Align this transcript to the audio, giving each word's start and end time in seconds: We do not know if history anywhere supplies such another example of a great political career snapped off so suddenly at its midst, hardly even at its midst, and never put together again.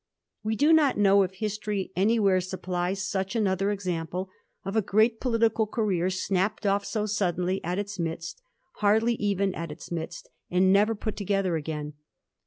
We 0.41 0.55
do 0.55 0.73
not 0.73 0.97
know 0.97 1.21
if 1.21 1.35
history 1.35 1.91
anywhere 1.95 2.41
supplies 2.41 3.07
such 3.07 3.35
another 3.35 3.69
example 3.69 4.31
of 4.65 4.75
a 4.75 4.81
great 4.81 5.19
political 5.19 5.67
career 5.67 6.09
snapped 6.09 6.65
off 6.65 6.83
so 6.83 7.05
suddenly 7.05 7.63
at 7.63 7.77
its 7.77 7.99
midst, 7.99 8.41
hardly 8.77 9.13
even 9.17 9.53
at 9.53 9.71
its 9.71 9.91
midst, 9.91 10.29
and 10.49 10.73
never 10.73 10.95
put 10.95 11.15
together 11.15 11.55
again. 11.55 11.93